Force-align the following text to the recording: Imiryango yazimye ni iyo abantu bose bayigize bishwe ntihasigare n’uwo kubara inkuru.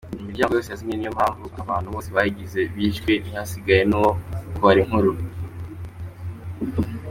Imiryango 0.21 0.53
yazimye 0.55 0.95
ni 0.97 1.05
iyo 1.05 1.61
abantu 1.67 1.87
bose 1.93 2.09
bayigize 2.15 2.59
bishwe 2.75 3.11
ntihasigare 3.23 3.81
n’uwo 3.89 4.11
kubara 4.53 4.79
inkuru. 4.83 5.11